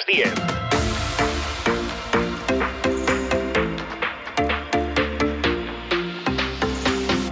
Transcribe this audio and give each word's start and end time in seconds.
las 0.00 0.06
10. 0.06 0.32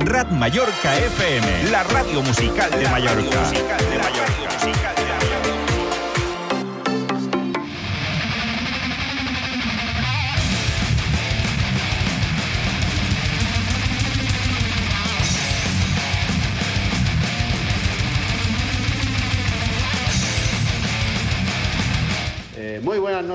Rad 0.04 0.30
Mallorca 0.30 0.98
FM, 0.98 1.70
la 1.70 1.84
radio 1.84 2.22
musical 2.22 2.70
de 2.70 2.88
Mallorca. 2.88 4.17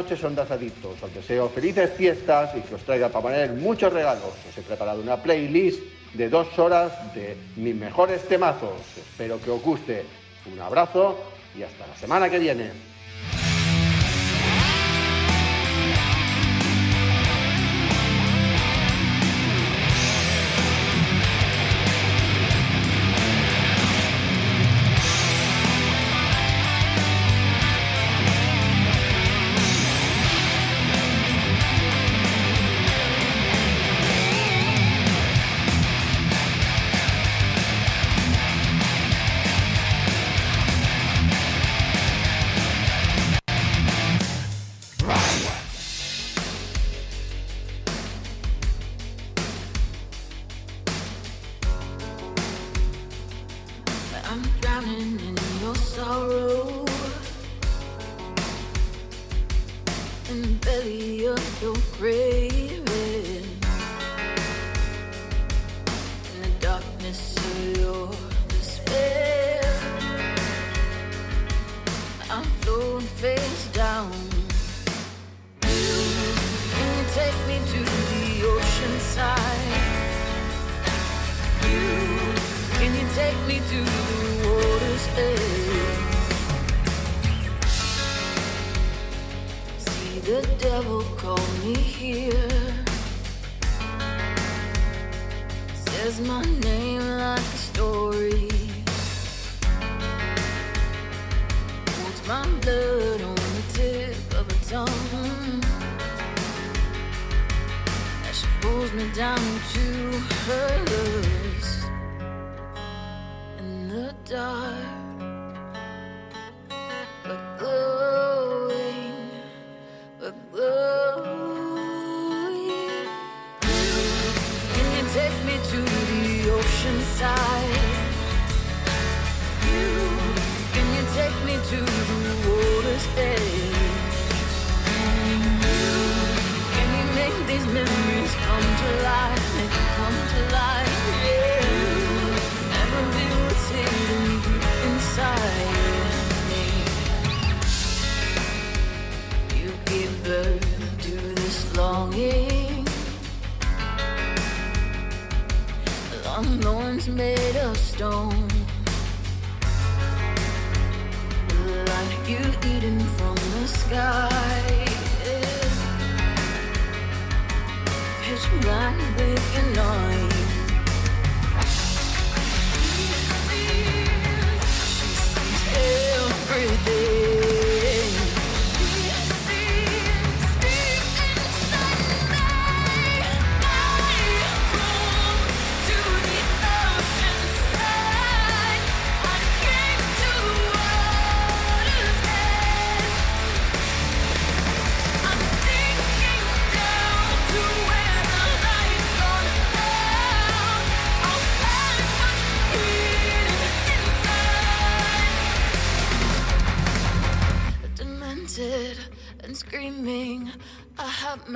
Noches, 0.03 0.21
ondas 0.25 0.51
adictos. 0.51 0.99
Os 0.99 1.13
deseo 1.15 1.47
felices 1.47 1.87
fiestas 1.95 2.51
y 2.57 2.59
que 2.59 2.75
os 2.75 2.83
traiga 2.83 3.07
para 3.07 3.23
poner 3.23 3.55
muchos 3.55 3.87
regalos. 3.87 4.35
Os 4.35 4.57
he 4.57 4.61
preparado 4.61 4.99
una 4.99 5.15
playlist 5.15 5.79
de 6.11 6.27
dos 6.27 6.59
horas 6.59 6.91
de 7.15 7.37
mis 7.55 7.73
mejores 7.73 8.27
temazos. 8.27 8.83
Espero 8.99 9.39
que 9.39 9.49
os 9.49 9.63
guste. 9.63 10.03
Un 10.51 10.59
abrazo 10.59 11.17
y 11.57 11.63
hasta 11.63 11.87
la 11.87 11.95
semana 11.95 12.29
que 12.29 12.37
viene. 12.37 12.92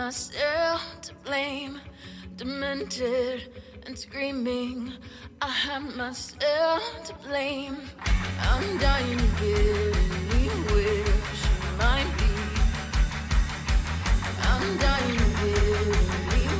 Myself 0.08 1.02
to 1.02 1.14
blame, 1.26 1.82
demented 2.38 3.52
and 3.86 4.00
screaming. 4.00 4.94
I 5.42 5.50
have 5.50 5.98
myself 5.98 6.82
to 7.08 7.14
blame. 7.28 7.76
I'm 8.40 8.78
dying 8.78 9.18
to 9.18 9.28
get 9.42 9.98
anywhere 10.34 11.06
she 11.40 11.52
might 11.78 12.12
be. 12.20 12.32
I'm 14.44 14.78
dying 14.78 15.18
to 15.18 15.26
get 15.42 16.57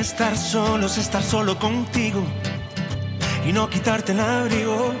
estar 0.00 0.36
solo 0.36 0.86
es 0.86 0.98
estar 0.98 1.22
solo 1.22 1.58
contigo 1.58 2.22
y 3.46 3.52
no 3.52 3.68
quitarte 3.68 4.12
el 4.12 4.20
abrigo 4.20 4.94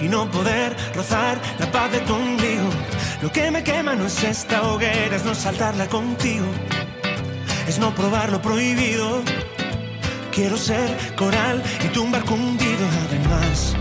y 0.00 0.08
no 0.08 0.30
poder 0.30 0.76
rozar 0.94 1.38
la 1.58 1.70
paz 1.70 1.92
de 1.92 2.00
tu 2.00 2.14
ombligo. 2.14 2.68
Lo 3.22 3.32
que 3.32 3.50
me 3.50 3.62
quema 3.62 3.94
no 3.94 4.06
es 4.06 4.22
esta 4.22 4.62
hoguera, 4.62 5.16
es 5.16 5.24
no 5.24 5.34
saltarla 5.34 5.86
contigo, 5.86 6.46
es 7.66 7.78
no 7.78 7.94
probar 7.94 8.30
lo 8.30 8.40
prohibido. 8.42 9.22
Quiero 10.32 10.56
ser 10.56 11.14
coral 11.16 11.62
y 11.84 11.88
tumbar 11.88 12.24
cundido. 12.24 12.86
Además, 13.08 13.74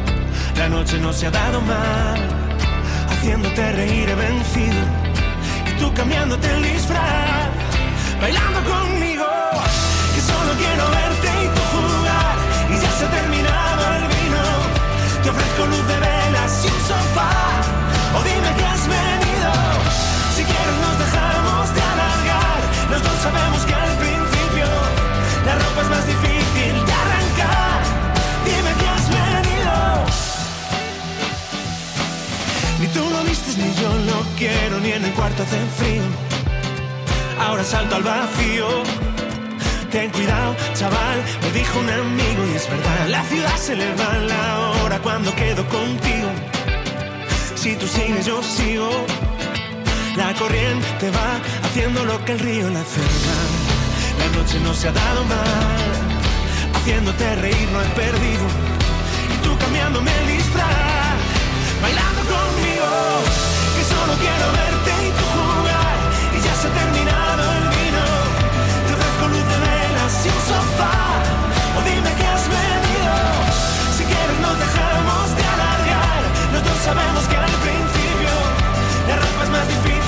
la 0.57 0.69
noche 0.69 0.97
no 0.99 1.11
se 1.11 1.27
ha 1.27 1.31
dado 1.31 1.59
mal, 1.61 2.19
haciéndote 3.09 3.71
reír 3.73 4.09
he 4.09 4.15
vencido 4.15 4.81
y 5.67 5.79
tú 5.79 5.93
cambiándote 5.93 6.49
el 6.49 6.63
disfraz, 6.63 7.49
bailando 8.21 8.63
conmigo 8.63 9.14
Te 15.25 15.31
ofrezco 15.31 15.65
luz 15.65 15.87
de 15.87 15.99
velas 15.99 16.63
y 16.63 16.67
un 16.67 16.81
sofá. 16.87 17.31
O 18.15 18.21
dime 18.21 18.49
que 18.57 18.63
has 18.63 18.87
venido. 18.87 19.51
Si 20.35 20.43
quieres 20.43 20.77
nos 20.85 20.99
dejamos 20.99 21.73
de 21.73 21.81
alargar. 21.81 22.59
Los 22.91 23.01
dos 23.01 23.17
sabemos 23.23 23.65
que 23.65 23.73
al 23.73 23.97
principio 23.97 24.67
la 25.47 25.55
ropa 25.55 25.81
es 25.81 25.89
más 25.89 26.05
difícil 26.05 26.73
de 26.85 26.93
arrancar. 26.93 27.81
Dime 28.45 28.71
que 28.79 28.87
has 28.93 29.09
venido. 29.09 29.73
Ni 32.81 32.87
tú 32.89 33.09
lo 33.09 33.23
vistes 33.23 33.57
ni 33.57 33.73
yo 33.81 33.89
lo 34.05 34.21
quiero, 34.37 34.79
ni 34.79 34.91
en 34.91 35.05
el 35.05 35.13
cuarto 35.13 35.41
hace 35.41 35.57
frío. 35.79 36.03
Ahora 37.39 37.63
salto 37.63 37.95
al 37.95 38.03
vacío. 38.03 39.14
Ten 39.95 40.09
cuidado, 40.09 40.53
chaval, 40.73 41.23
me 41.41 41.51
dijo 41.57 41.79
un 41.79 41.89
amigo 41.89 42.45
y 42.51 42.55
es 42.57 42.69
verdad. 42.69 43.07
La 43.07 43.23
ciudad 43.23 43.55
se 43.55 43.77
le 43.77 43.95
va 43.95 44.17
la 44.17 44.83
hora 44.83 44.99
cuando 44.99 45.33
quedo 45.33 45.65
contigo. 45.69 46.27
Si 47.55 47.77
tú 47.77 47.87
sigues, 47.87 48.25
yo 48.25 48.43
sigo. 48.43 48.89
La 50.17 50.33
corriente 50.33 51.09
va 51.11 51.39
haciendo 51.65 52.03
lo 52.03 52.25
que 52.25 52.33
el 52.33 52.39
río 52.39 52.69
la 52.71 52.83
mal. 52.83 53.51
La 54.19 54.37
noche 54.37 54.59
no 54.65 54.73
se 54.73 54.89
ha 54.89 54.91
dado 54.91 55.23
mal. 55.23 55.93
Haciéndote 56.75 57.35
reír 57.37 57.69
no 57.71 57.81
he 57.81 57.87
perdido. 58.03 58.45
Y 59.33 59.37
tú 59.45 59.57
cambiándome 59.57 60.11
el 60.11 60.27
disfraz. 60.27 61.15
Bailando 61.81 62.21
conmigo. 62.35 62.89
Que 63.77 63.83
solo 63.93 64.13
quiero 64.19 64.45
verte 64.59 64.84
sabemos 76.85 77.27
que 77.27 77.35
al 77.35 77.49
principio 77.49 78.29
la 79.07 79.15
ropa 79.15 79.43
es 79.43 79.49
más 79.49 79.67
difícil 79.67 80.04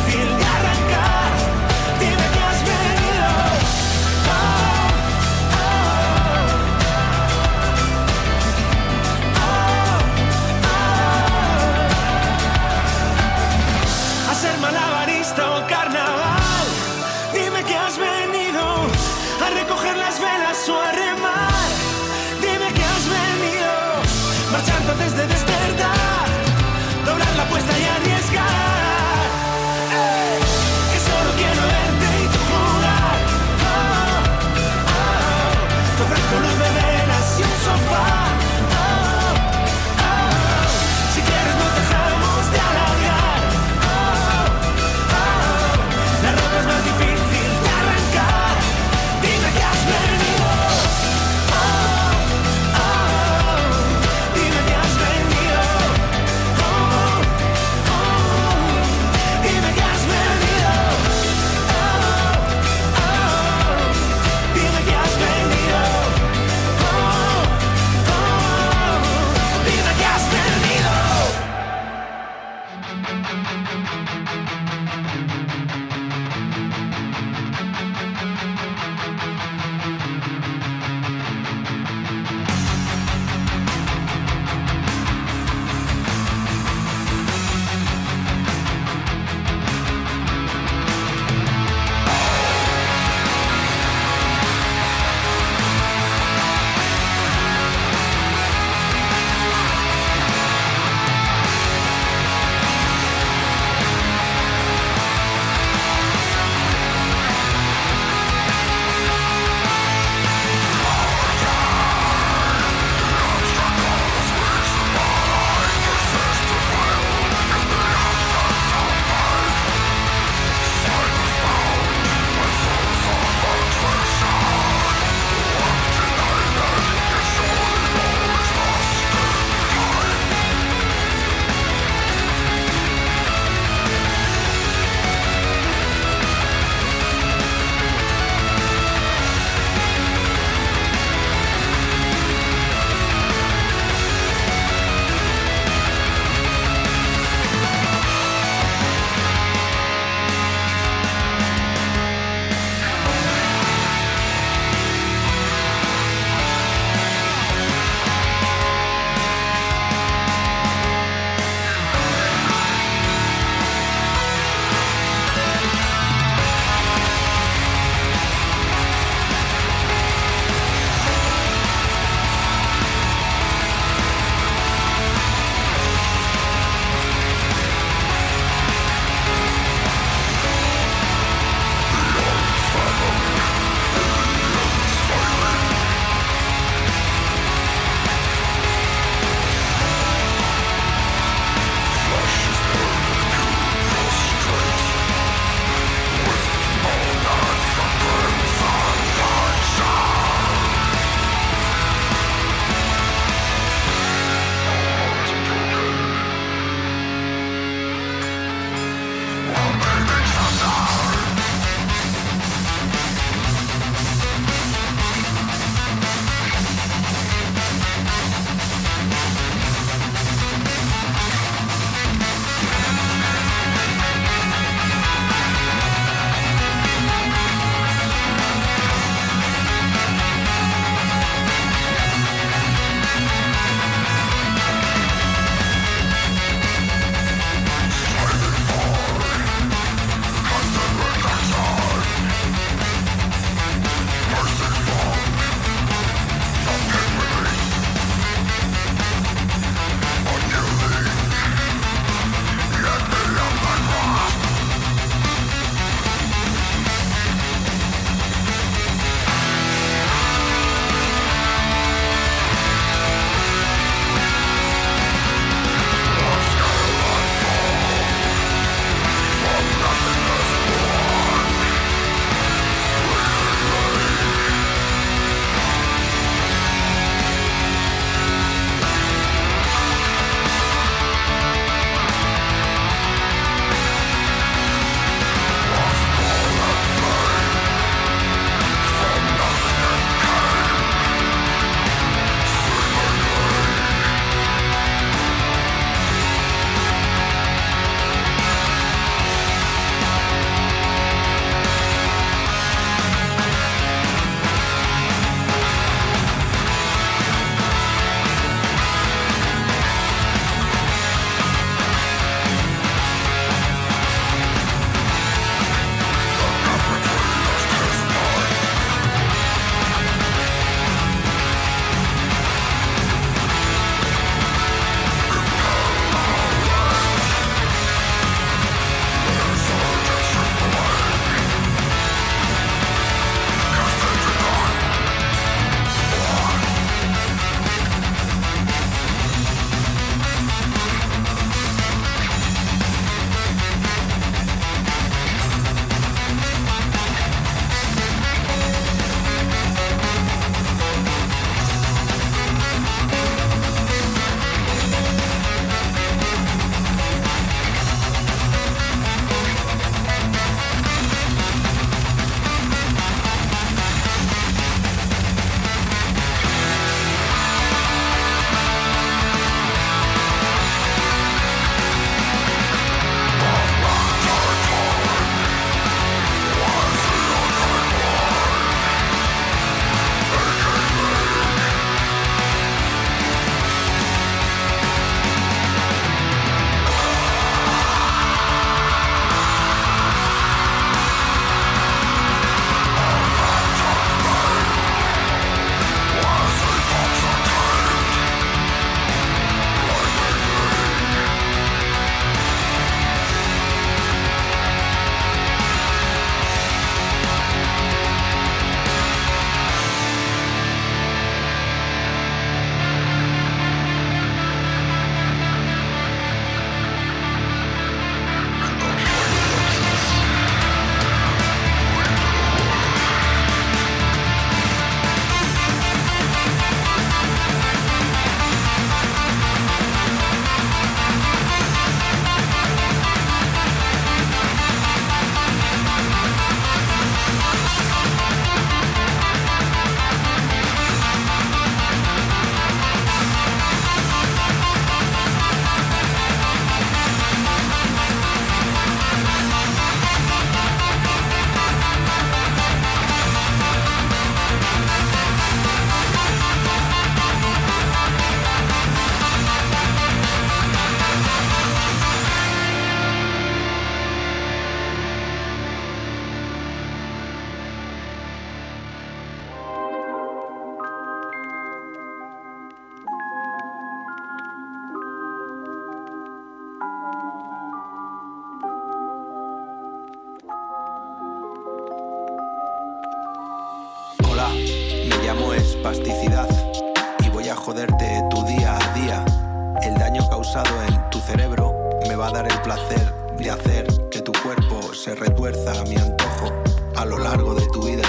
cerebro 491.27 491.75
me 492.07 492.15
va 492.15 492.27
a 492.27 492.31
dar 492.31 492.49
el 492.49 492.61
placer 492.61 493.13
de 493.37 493.51
hacer 493.51 493.85
que 494.09 494.21
tu 494.21 494.31
cuerpo 494.31 494.93
se 494.93 495.13
retuerza 495.13 495.77
a 495.77 495.83
mi 495.83 495.97
antojo 495.97 496.53
a 496.95 497.03
lo 497.03 497.17
largo 497.17 497.53
de 497.53 497.67
tu 497.67 497.83
vida. 497.83 498.07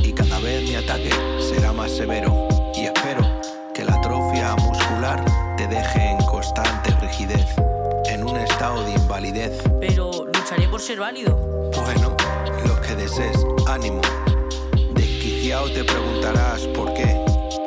Y 0.00 0.12
cada 0.12 0.40
vez 0.40 0.68
mi 0.68 0.74
ataque 0.74 1.10
será 1.48 1.72
más 1.72 1.92
severo. 1.92 2.48
Y 2.74 2.86
espero 2.86 3.22
que 3.72 3.84
la 3.84 3.94
atrofia 3.94 4.56
muscular 4.56 5.24
te 5.56 5.68
deje 5.68 6.10
en 6.10 6.18
constante 6.26 6.90
rigidez, 7.00 7.46
en 8.06 8.24
un 8.24 8.36
estado 8.36 8.82
de 8.82 8.94
invalidez. 8.94 9.62
Pero 9.78 10.10
lucharé 10.34 10.66
por 10.66 10.80
ser 10.80 10.98
válido. 10.98 11.36
Bueno, 11.84 12.16
lo 12.66 12.80
que 12.80 12.96
desees, 12.96 13.46
ánimo. 13.68 14.00
Desquiciado 14.92 15.70
te 15.70 15.84
preguntarás 15.84 16.62
por 16.74 16.92
qué. 16.94 17.24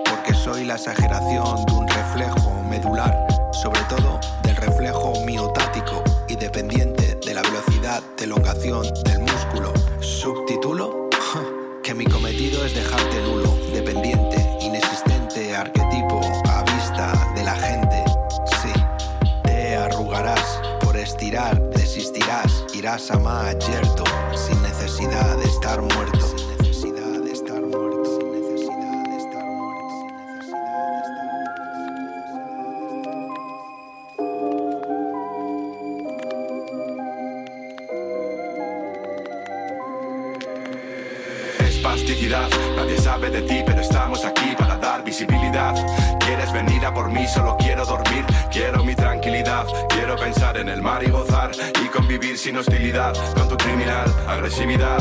Porque 0.10 0.34
soy 0.34 0.66
la 0.66 0.76
exageración 0.76 1.66
de 1.68 1.74
un 1.74 1.88
reflejo 1.88 2.52
medular, 2.70 3.26
sobre 3.54 3.80
todo 3.84 4.20
reflejo 4.66 5.14
miotático 5.26 6.02
y 6.30 6.36
dependiente 6.36 7.16
de 7.26 7.34
la 7.34 7.42
velocidad 7.42 8.02
de 8.18 8.24
elongación 8.24 8.86
del 9.04 9.20
músculo. 9.20 9.74
Subtítulo: 10.00 11.10
que 11.84 11.94
mi 11.94 12.06
cometido 12.06 12.66
es 12.66 12.74
dejarte 12.74 13.22
nulo, 13.24 13.58
dependiente, 13.74 14.38
inexistente, 14.62 15.54
arquetipo 15.56 16.22
a 16.48 16.64
vista 16.64 17.34
de 17.36 17.44
la 17.44 17.56
gente. 17.56 18.06
Sí, 18.62 18.72
te 19.44 19.76
arrugarás 19.76 20.62
por 20.82 20.96
estirar, 20.96 21.60
desistirás, 21.72 22.66
irás 22.74 23.12
a 23.12 23.20
más 23.20 23.58
yerto, 23.68 24.06
sin 24.34 24.62
necesidad 24.62 25.38
de 25.38 25.46
estar 25.46 25.82
muerto. 25.82 26.43
De 43.34 43.42
ti, 43.42 43.64
pero 43.66 43.82
estamos 43.82 44.24
aquí 44.26 44.54
para 44.58 44.78
dar 44.78 45.04
visibilidad. 45.04 45.74
Quieres 46.20 46.54
venir 46.54 46.86
a 46.86 46.94
por 46.94 47.12
mí, 47.12 47.28
solo 47.28 47.58
quiero 47.58 47.84
dormir, 47.84 48.24
quiero 48.52 48.84
mi 48.84 48.94
tranquilidad, 48.94 49.66
quiero 49.90 50.16
pensar 50.16 50.56
en 50.58 50.70
el 50.70 50.84
mar 50.84 51.04
y 51.04 51.10
gozar 51.10 51.50
y 51.84 51.88
convivir 51.88 52.38
sin 52.38 52.58
hostilidad 52.58 53.14
con 53.34 53.50
tu 53.50 53.58
criminal 53.58 54.06
agresividad. 54.28 55.00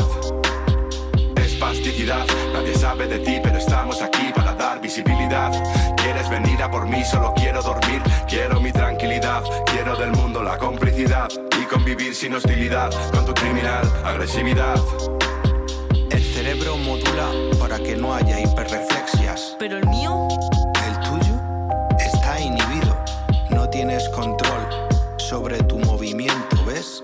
Espasticidad, 1.35 2.25
nadie 2.53 2.75
sabe 2.75 3.07
de 3.07 3.19
ti, 3.19 3.39
pero 3.43 3.59
estamos 3.59 4.01
aquí 4.01 4.31
para 4.35 4.53
dar 4.55 4.81
visibilidad. 4.81 5.51
Quieres 5.97 6.27
venir 6.27 6.61
a 6.63 6.71
por 6.71 6.87
mí, 6.87 7.03
solo 7.03 7.33
quiero 7.35 7.61
dormir, 7.61 8.01
quiero 8.27 8.59
mi 8.59 8.71
tranquilidad, 8.71 9.43
quiero 9.67 9.95
del 9.95 10.11
mundo 10.11 10.41
la 10.41 10.57
complicidad 10.57 11.29
y 11.61 11.65
convivir 11.65 12.15
sin 12.15 12.33
hostilidad 12.33 12.89
con 13.11 13.25
tu 13.27 13.33
criminal 13.35 13.83
agresividad. 14.03 14.79
El 16.53 16.59
cerebro 16.59 16.77
modula 16.77 17.31
para 17.57 17.79
que 17.79 17.95
no 17.95 18.13
haya 18.13 18.39
hiperreflexias. 18.39 19.55
Pero 19.57 19.77
el 19.79 19.87
mío, 19.87 20.27
El 20.85 20.99
tuyo 20.99 21.33
está 21.97 22.39
inhibido. 22.39 22.95
No 23.49 23.67
tienes 23.67 24.07
control 24.09 24.69
sobre 25.17 25.57
tu 25.63 25.79
movimiento, 25.79 26.63
¿ves? 26.63 27.03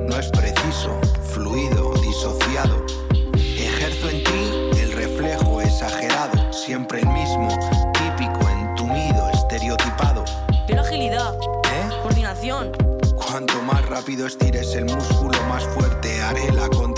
No 0.00 0.16
es 0.18 0.28
preciso, 0.28 0.98
fluido, 1.34 1.92
disociado. 2.00 2.86
Ejerzo 3.34 4.08
en 4.08 4.24
ti 4.24 4.80
el 4.80 4.92
reflejo 4.92 5.60
exagerado, 5.60 6.50
siempre 6.50 7.00
el 7.00 7.08
mismo, 7.08 7.48
típico, 7.92 8.48
entumido, 8.48 9.28
estereotipado. 9.34 10.24
pero 10.66 10.80
agilidad, 10.80 11.34
¿Eh? 11.34 12.00
coordinación. 12.02 12.72
Cuanto 13.14 13.60
más 13.60 13.84
rápido 13.90 14.26
estires 14.26 14.74
el 14.74 14.86
músculo, 14.86 15.38
más 15.50 15.64
fuerte 15.64 16.22
haré 16.22 16.50
la 16.52 16.66
contracción. 16.68 16.95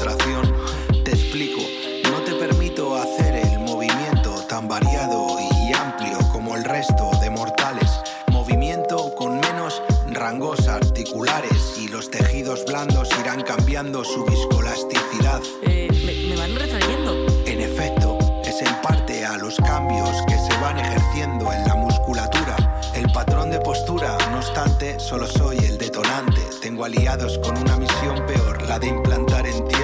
Cambiando 13.78 14.02
su 14.02 14.24
viscoelasticidad. 14.24 15.40
Eh, 15.62 15.88
me, 16.04 16.28
me 16.28 16.36
van 16.36 16.52
retrayendo. 16.56 17.14
En 17.46 17.60
efecto, 17.60 18.18
es 18.44 18.60
en 18.60 18.74
parte 18.82 19.24
a 19.24 19.36
los 19.36 19.54
cambios 19.58 20.10
que 20.26 20.36
se 20.36 20.60
van 20.60 20.80
ejerciendo 20.80 21.52
en 21.52 21.64
la 21.64 21.76
musculatura. 21.76 22.56
El 22.92 23.08
patrón 23.12 23.52
de 23.52 23.60
postura, 23.60 24.18
no 24.32 24.38
obstante, 24.38 24.98
solo 24.98 25.28
soy 25.28 25.58
el 25.58 25.78
detonante. 25.78 26.40
Tengo 26.60 26.86
aliados 26.86 27.38
con 27.38 27.56
una 27.56 27.76
misión 27.76 28.26
peor, 28.26 28.62
la 28.62 28.80
de 28.80 28.88
implantar 28.88 29.46
en 29.46 29.68
ti 29.68 29.77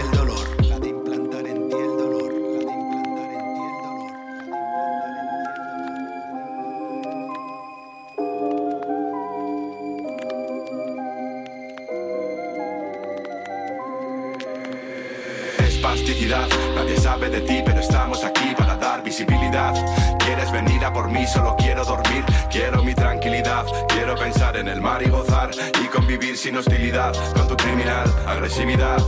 sabe 17.24 17.40
de 17.40 17.46
ti, 17.46 17.62
pero 17.64 17.80
estamos 17.80 18.24
aquí 18.24 18.54
para 18.56 18.76
dar 18.76 19.02
visibilidad. 19.02 19.74
Quieres 20.18 20.50
venir 20.52 20.84
a 20.84 20.92
por 20.92 21.10
mí, 21.10 21.26
solo 21.26 21.54
quiero 21.56 21.84
dormir, 21.84 22.24
quiero 22.50 22.82
mi 22.82 22.94
tranquilidad, 22.94 23.64
quiero 23.88 24.14
pensar 24.14 24.56
en 24.56 24.68
el 24.68 24.80
mar 24.80 25.02
y 25.02 25.08
gozar 25.08 25.50
y 25.82 25.87
convivir 25.88 26.37
sin 26.37 26.56
hostilidad 26.56 27.14
con 27.34 27.48
tu 27.48 27.56
criminal 27.56 28.04
agresividad. 28.26 28.98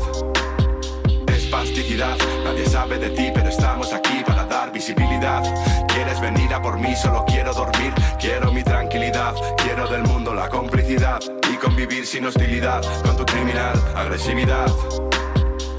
Espasticidad, 1.28 2.16
nadie 2.44 2.66
sabe 2.66 2.98
de 2.98 3.10
ti, 3.10 3.30
pero 3.34 3.48
estamos 3.48 3.92
aquí 3.92 4.22
para 4.26 4.44
dar 4.44 4.72
visibilidad. 4.72 5.42
Quieres 5.88 6.20
venir 6.20 6.52
a 6.54 6.62
por 6.62 6.78
mí, 6.78 6.94
solo 6.96 7.24
quiero 7.26 7.52
dormir, 7.52 7.92
quiero 8.18 8.52
mi 8.52 8.62
tranquilidad, 8.62 9.34
quiero 9.62 9.86
del 9.88 10.02
mundo 10.02 10.34
la 10.34 10.48
complicidad 10.48 11.20
y 11.52 11.56
convivir 11.56 12.06
sin 12.06 12.26
hostilidad 12.26 12.82
con 13.04 13.16
tu 13.16 13.24
criminal 13.24 13.74
agresividad. 13.94 14.70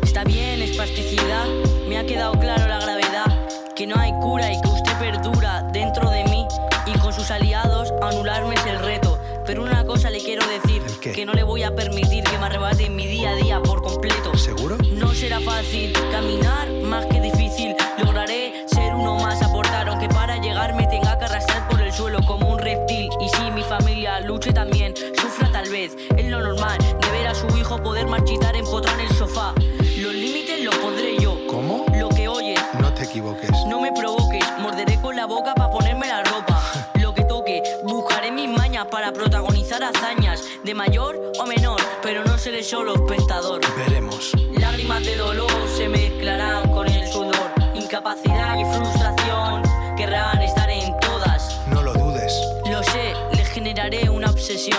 Está 0.03 0.23
bien, 0.23 0.61
espasticidad. 0.61 1.66
Me 1.97 2.01
ha 2.01 2.05
quedado 2.05 2.33
claro 2.33 2.67
la 2.67 2.77
gravedad. 2.77 3.25
Que 3.75 3.87
no 3.87 3.99
hay 3.99 4.11
cura 4.21 4.53
y 4.53 4.61
que 4.61 4.67
usted 4.67 4.95
perdura 4.99 5.63
dentro 5.73 6.11
de 6.11 6.25
mí. 6.25 6.45
Y 6.85 6.91
con 6.99 7.11
sus 7.11 7.31
aliados, 7.31 7.91
anularme 8.03 8.53
es 8.53 8.63
el 8.67 8.77
reto. 8.77 9.17
Pero 9.47 9.63
una 9.63 9.83
cosa 9.83 10.11
le 10.11 10.19
quiero 10.19 10.45
decir: 10.45 10.83
que 10.99 11.25
no 11.25 11.33
le 11.33 11.41
voy 11.41 11.63
a 11.63 11.73
permitir 11.73 12.23
que 12.23 12.37
me 12.37 12.45
arrebate 12.45 12.87
mi 12.91 13.07
día 13.07 13.31
a 13.31 13.35
día 13.37 13.59
por 13.63 13.81
completo. 13.81 14.37
¿Seguro? 14.37 14.77
No 14.91 15.11
será 15.15 15.39
fácil 15.39 15.91
de 40.67 40.73
mayor 40.73 41.31
o 41.39 41.45
menor, 41.45 41.79
pero 42.03 42.25
no 42.25 42.37
seré 42.37 42.61
solo 42.61 42.95
espectador. 42.95 43.61
Veremos. 43.77 44.33
Lágrimas 44.51 45.01
de 45.05 45.15
dolor 45.15 45.49
se 45.77 45.87
mezclarán 45.87 46.69
con 46.73 46.85
el 46.89 47.07
sudor. 47.07 47.53
Incapacidad 47.73 48.57
y 48.57 48.65
frustración 48.65 49.63
querrán 49.95 50.41
estar 50.41 50.69
en 50.69 50.93
todas. 50.99 51.57
No 51.67 51.81
lo 51.81 51.93
dudes. 51.93 52.33
Lo 52.69 52.83
sé, 52.83 53.13
les 53.33 53.47
generaré 53.47 54.09
una 54.09 54.29
obsesión. 54.29 54.77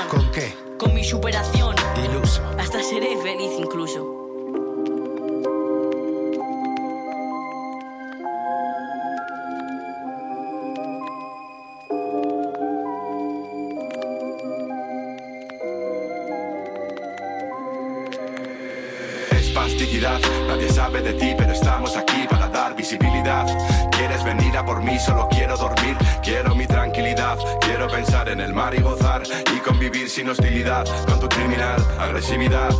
Quieres 23.90 24.24
venir 24.24 24.56
a 24.56 24.64
por 24.64 24.82
mí, 24.82 24.98
solo 24.98 25.28
quiero 25.28 25.54
dormir, 25.54 25.98
quiero 26.22 26.54
mi 26.54 26.66
tranquilidad, 26.66 27.36
quiero 27.60 27.86
pensar 27.86 28.26
en 28.30 28.40
el 28.40 28.54
mar 28.54 28.74
y 28.74 28.80
gozar 28.80 29.22
y 29.54 29.58
convivir 29.58 30.08
sin 30.08 30.30
hostilidad 30.30 30.86
con 31.06 31.20
tu 31.20 31.28
criminal 31.28 31.76
agresividad. 31.98 32.70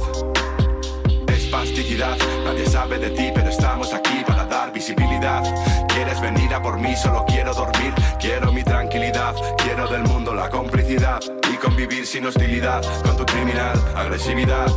Espasticidad, 1.29 2.17
nadie 2.47 2.65
sabe 2.65 2.99
de 2.99 3.11
ti, 3.11 3.31
pero 3.35 3.51
estamos 3.51 3.93
aquí 3.93 4.25
para 4.27 4.47
dar 4.47 4.73
visibilidad. 4.73 5.43
Quieres 5.89 6.19
venir 6.19 6.55
a 6.55 6.63
por 6.63 6.79
mí, 6.79 6.97
solo 6.97 7.27
quiero 7.27 7.53
dormir, 7.53 7.93
quiero 8.19 8.51
mi 8.51 8.63
tranquilidad, 8.63 9.35
quiero 9.59 9.87
del 9.89 10.05
mundo 10.05 10.33
la 10.35 10.49
complicidad 10.49 11.21
y 11.53 11.57
convivir 11.57 12.07
sin 12.07 12.25
hostilidad 12.25 12.83
con 13.05 13.19
tu 13.19 13.27
criminal 13.27 13.79
agresividad. 13.95 14.71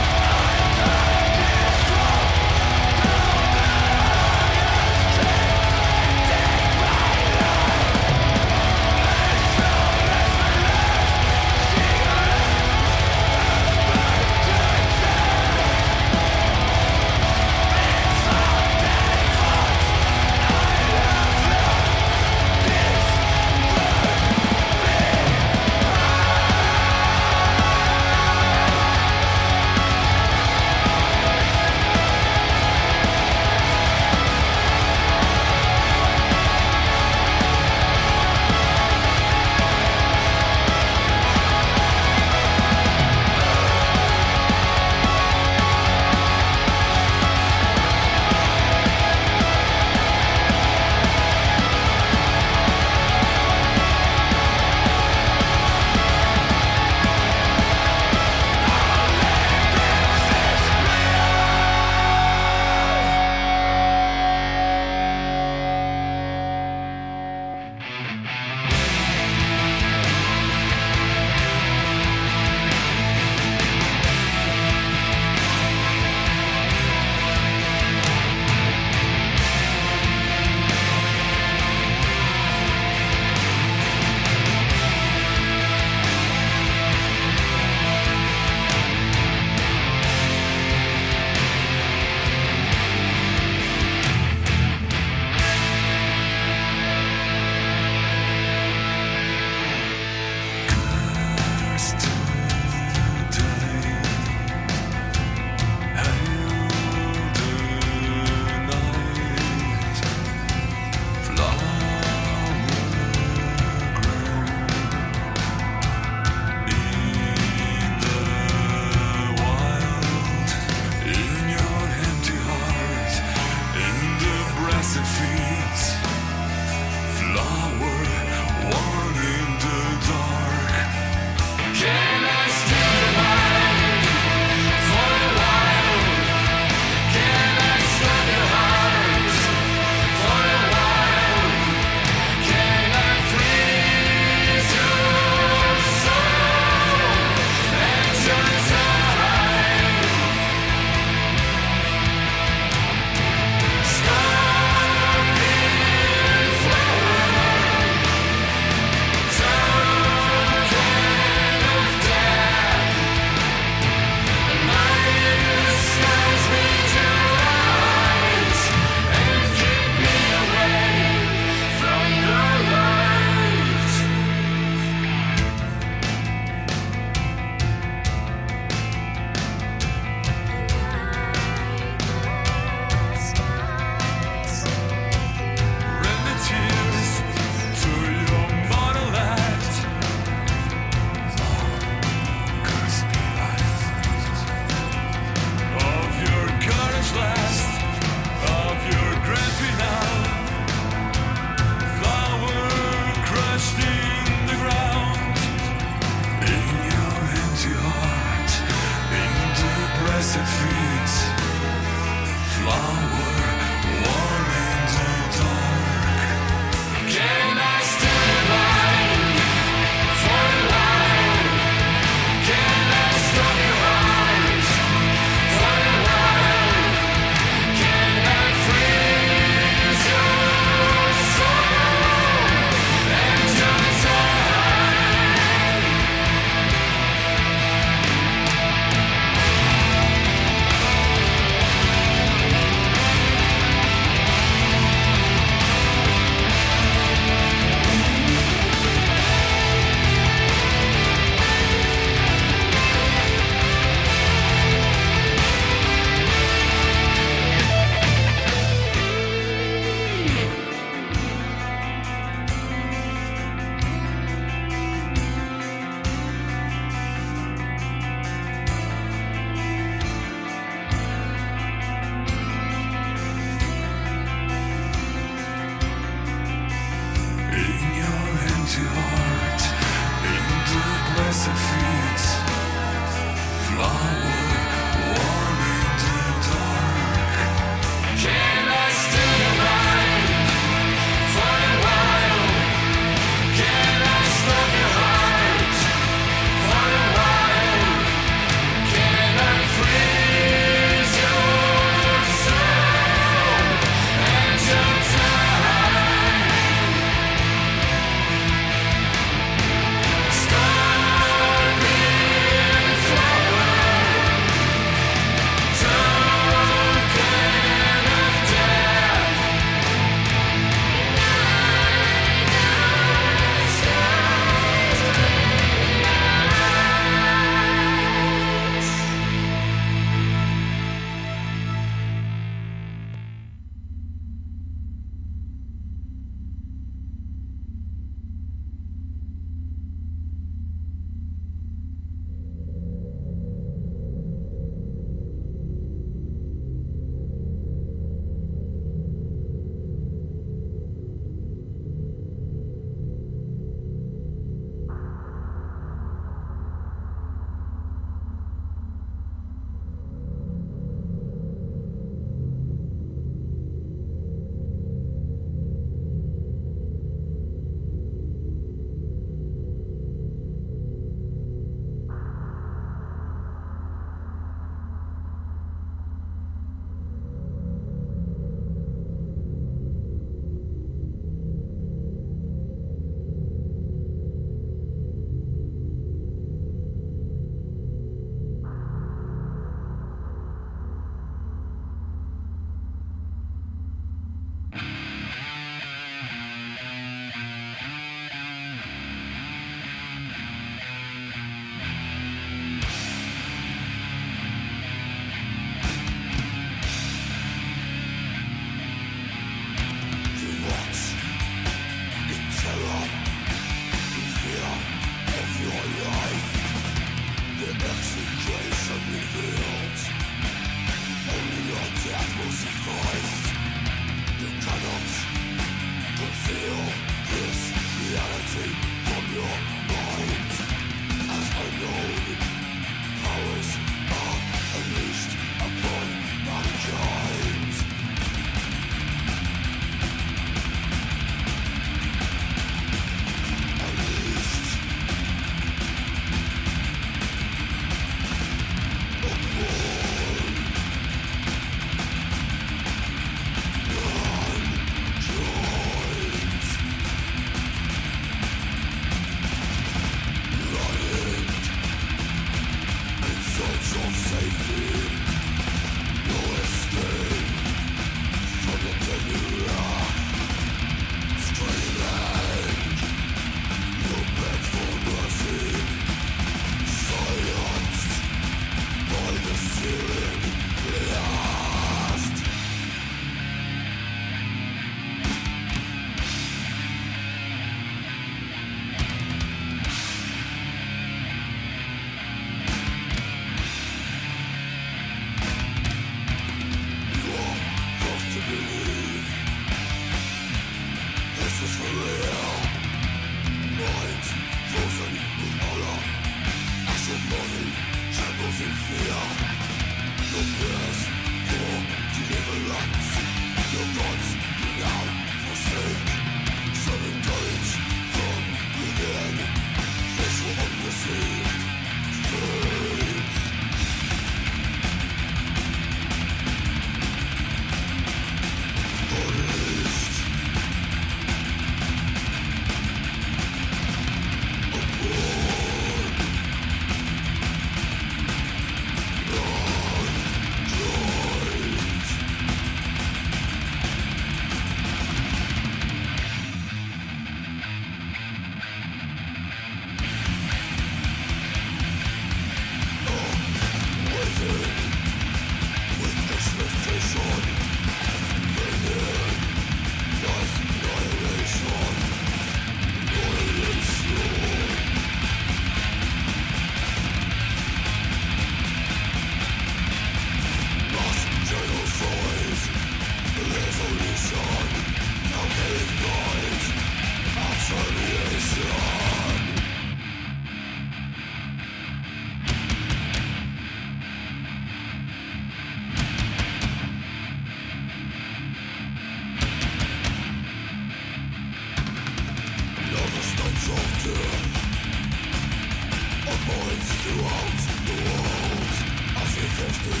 Thank 599.71 599.95
you. 599.95 600.00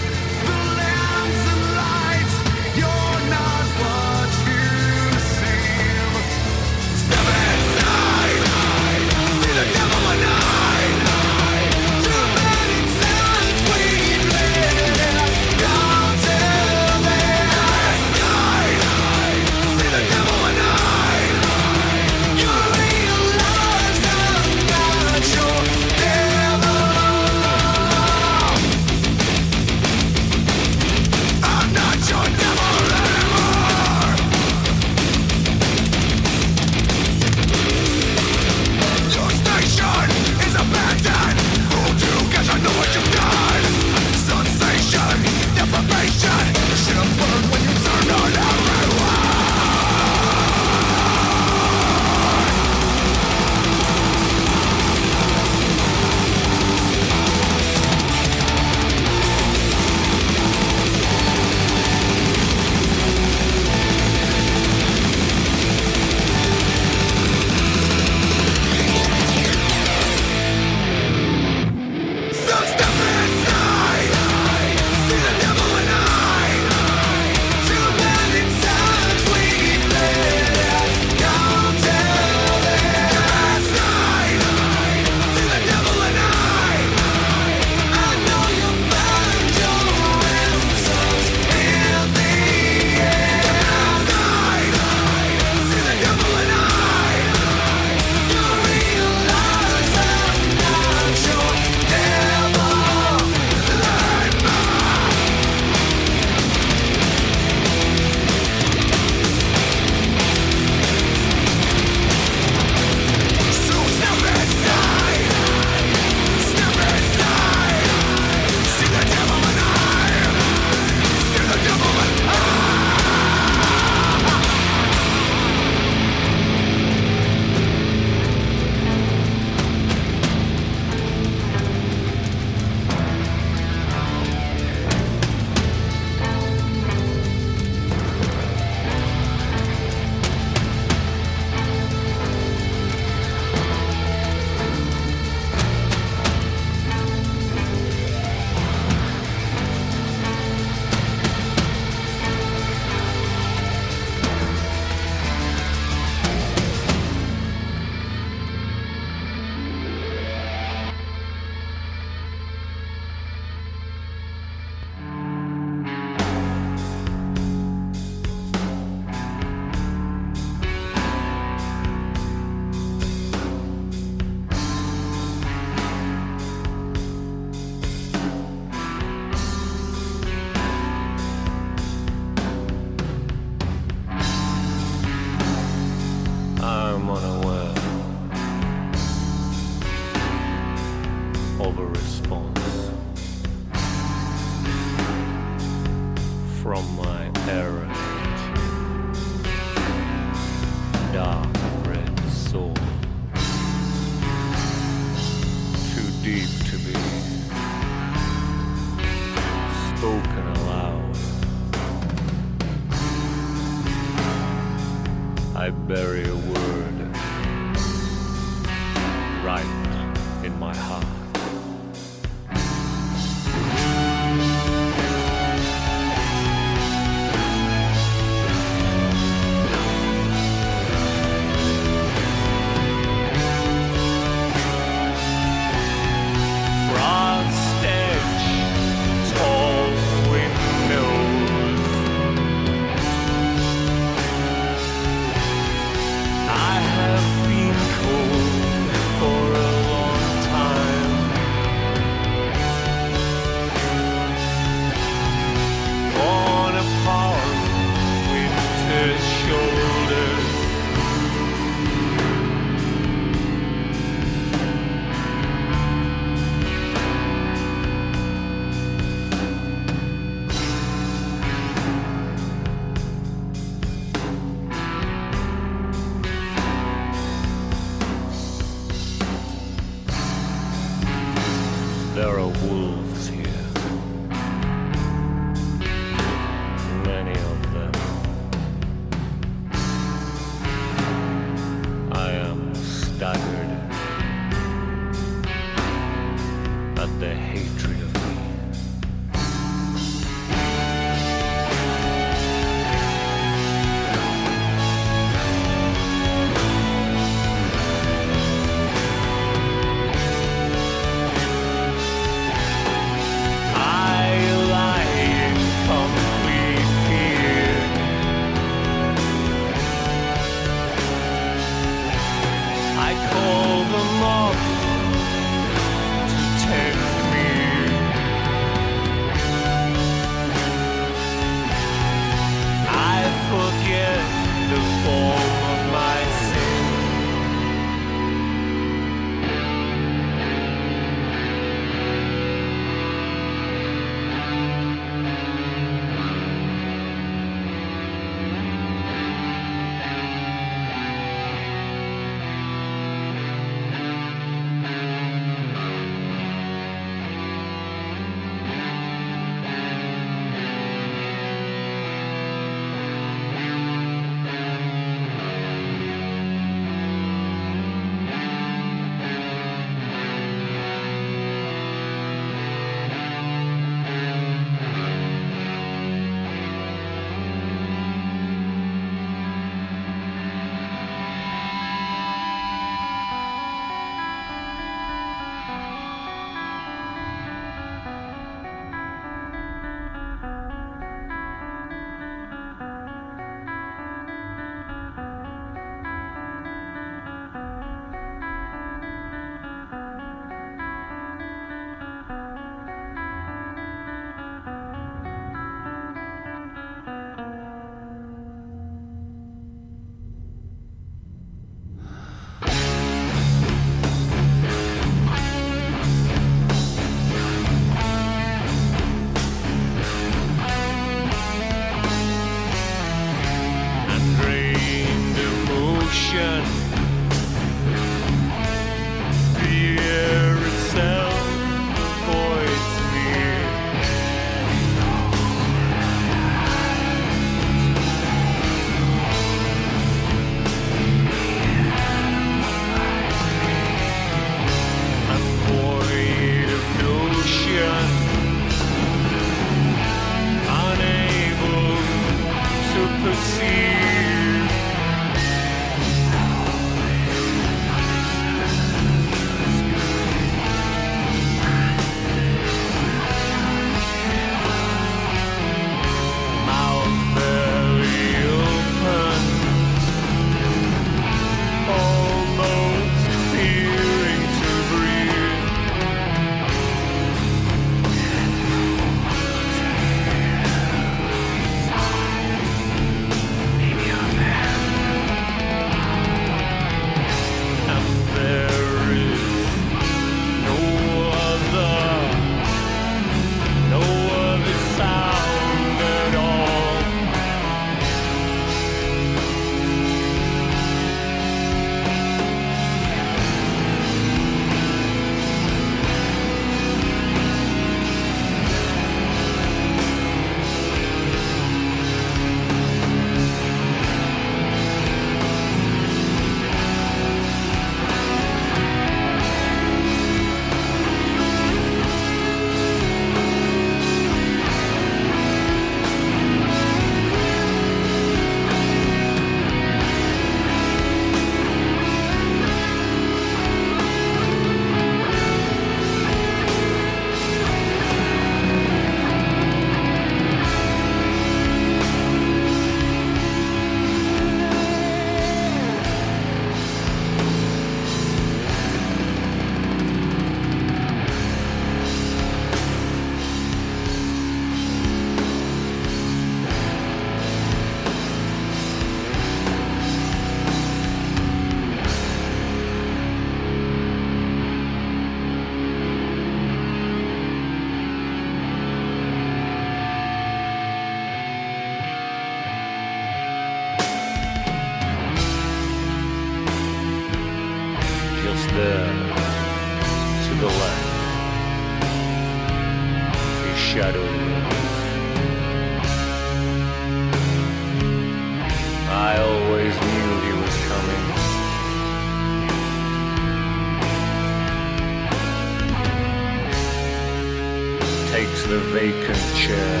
Takes 598.40 598.62
the 598.68 598.78
vacant 598.78 599.54
chair 599.54 600.00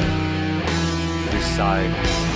beside 1.30 1.90
me. 1.90 2.29